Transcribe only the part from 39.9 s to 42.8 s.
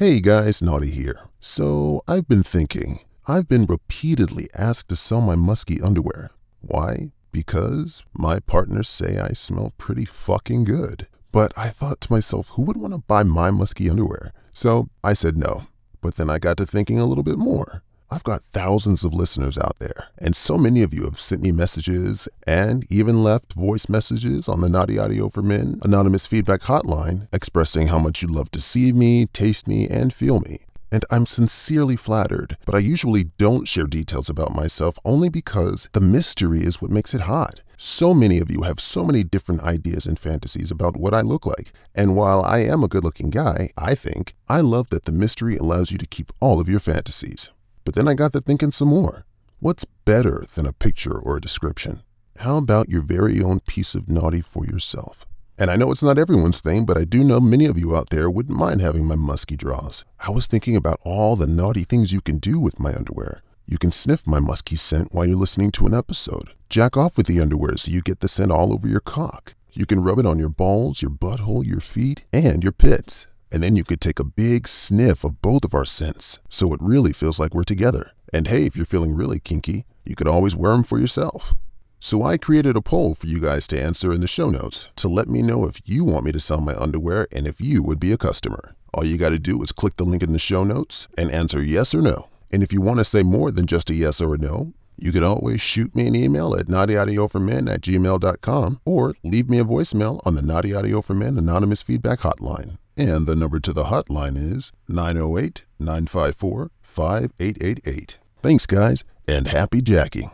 and fantasies about what I look like. And while I